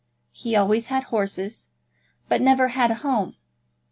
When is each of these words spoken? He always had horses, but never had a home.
He 0.31 0.55
always 0.55 0.87
had 0.87 1.03
horses, 1.03 1.67
but 2.27 2.41
never 2.41 2.69
had 2.69 2.89
a 2.89 2.95
home. 3.05 3.35